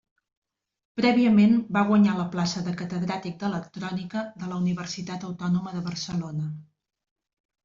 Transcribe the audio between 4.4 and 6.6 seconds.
de la Universitat Autònoma de Barcelona.